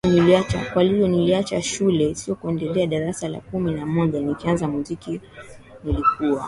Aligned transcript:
Kwahiyo 0.73 1.07
niliacha 1.07 1.61
shule 1.61 2.15
si 2.15 2.33
kuendelea 2.35 2.87
darasa 2.87 3.27
la 3.27 3.39
kumi 3.39 3.71
na 3.71 3.85
moja 3.85 4.19
Nikaanza 4.21 4.67
muziki 4.67 5.21
Nilikuwa 5.83 6.39